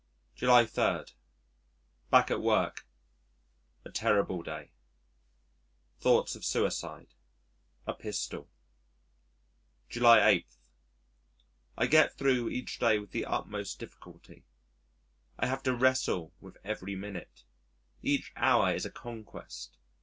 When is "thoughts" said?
5.99-6.35